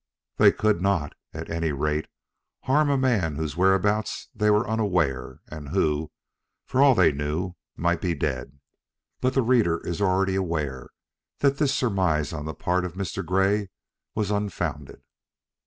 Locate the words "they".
0.37-0.51, 4.33-4.49, 6.95-7.11